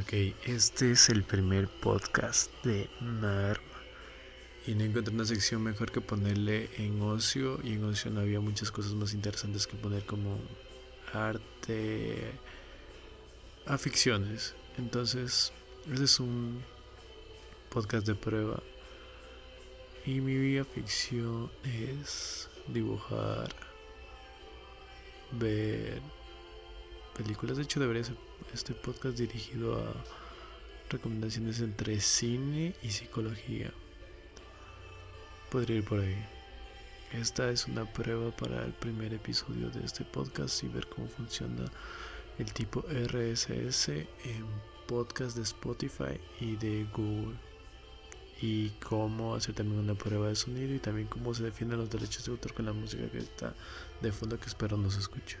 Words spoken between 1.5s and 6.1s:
podcast de NARM. Y no encontré una sección mejor que